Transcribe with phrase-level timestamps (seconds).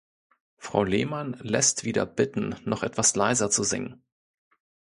[0.57, 4.01] Frau Lehmann lässt wieder bitten, noch etwas leiser zu singen.